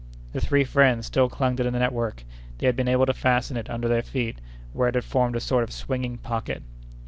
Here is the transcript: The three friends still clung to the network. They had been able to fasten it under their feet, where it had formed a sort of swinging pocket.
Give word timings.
The 0.31 0.41
three 0.41 0.63
friends 0.63 1.05
still 1.05 1.29
clung 1.29 1.55
to 1.57 1.63
the 1.63 1.69
network. 1.69 2.23
They 2.57 2.65
had 2.65 2.75
been 2.75 2.87
able 2.87 3.05
to 3.05 3.13
fasten 3.13 3.55
it 3.55 3.69
under 3.69 3.87
their 3.87 4.01
feet, 4.01 4.39
where 4.73 4.89
it 4.89 4.95
had 4.95 5.03
formed 5.03 5.35
a 5.35 5.39
sort 5.39 5.61
of 5.63 5.71
swinging 5.71 6.17
pocket. 6.17 6.63